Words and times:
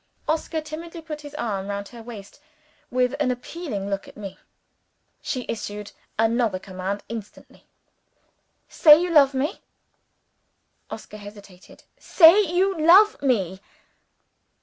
Oscar 0.27 0.61
timidly 0.61 0.99
put 1.03 1.21
his 1.21 1.35
arm 1.35 1.67
round 1.67 1.89
her 1.89 2.01
waist 2.01 2.39
with 2.89 3.13
an 3.19 3.29
appealing 3.29 3.87
look 3.87 4.07
at 4.07 4.17
me. 4.17 4.39
She 5.21 5.45
issued 5.47 5.91
another 6.17 6.57
command 6.57 7.03
instantly. 7.07 7.65
"Say 8.67 8.99
you 8.99 9.11
love 9.11 9.35
me." 9.35 9.61
Oscar 10.89 11.17
hesitated. 11.17 11.83
"Say 11.99 12.41
you 12.41 12.75
love 12.79 13.21
me!" 13.21 13.61